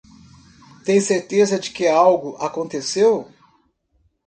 Tem 0.83 0.99
certeza 0.99 1.59
de 1.59 1.69
que 1.69 1.85
algo 1.87 2.35
aconteceu? 2.37 3.29